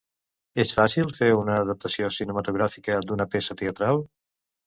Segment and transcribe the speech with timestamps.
[0.61, 4.05] És fàcil fer una adaptació cinematogràfica d'una peça teatral?